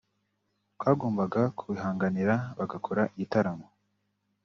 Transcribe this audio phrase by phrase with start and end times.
[0.75, 3.65] twagombaga kubihanganira bagakora igitaramo”